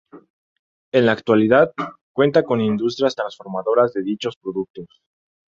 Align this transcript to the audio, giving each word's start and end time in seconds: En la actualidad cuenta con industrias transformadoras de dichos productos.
En 0.93 1.05
la 1.05 1.11
actualidad 1.11 1.73
cuenta 2.11 2.41
con 2.41 2.59
industrias 2.59 3.13
transformadoras 3.13 3.93
de 3.93 4.01
dichos 4.01 4.35
productos. 4.35 4.87